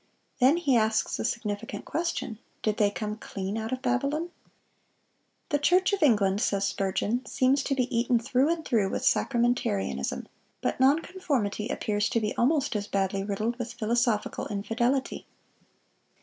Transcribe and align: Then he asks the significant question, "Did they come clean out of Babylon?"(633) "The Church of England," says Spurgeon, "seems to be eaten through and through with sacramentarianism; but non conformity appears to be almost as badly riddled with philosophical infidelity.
Then 0.39 0.57
he 0.57 0.75
asks 0.75 1.15
the 1.17 1.23
significant 1.23 1.85
question, 1.85 2.39
"Did 2.63 2.77
they 2.77 2.89
come 2.89 3.17
clean 3.17 3.55
out 3.55 3.71
of 3.71 3.83
Babylon?"(633) 3.83 4.33
"The 5.49 5.61
Church 5.63 5.93
of 5.93 6.01
England," 6.01 6.41
says 6.41 6.65
Spurgeon, 6.65 7.23
"seems 7.27 7.61
to 7.61 7.75
be 7.75 7.83
eaten 7.95 8.17
through 8.17 8.49
and 8.49 8.65
through 8.65 8.89
with 8.89 9.03
sacramentarianism; 9.05 10.25
but 10.59 10.79
non 10.79 11.03
conformity 11.03 11.67
appears 11.67 12.09
to 12.09 12.19
be 12.19 12.35
almost 12.35 12.75
as 12.75 12.87
badly 12.87 13.23
riddled 13.23 13.59
with 13.59 13.73
philosophical 13.73 14.47
infidelity. 14.47 15.27